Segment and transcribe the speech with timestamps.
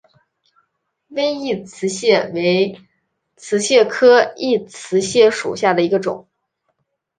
[1.09, 2.75] 微异瓷蟹为
[3.37, 6.27] 瓷蟹科异瓷蟹属下的一个种。